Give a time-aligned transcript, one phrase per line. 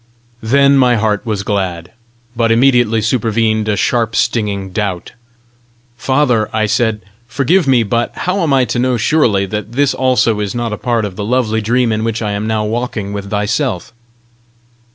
[0.41, 1.91] Then my heart was glad.
[2.35, 5.11] But immediately supervened a sharp stinging doubt.
[5.95, 10.39] "Father," I said, "forgive me, but how am I to know surely that this also
[10.39, 13.29] is not a part of the lovely dream in which I am now walking with
[13.29, 13.93] thyself?"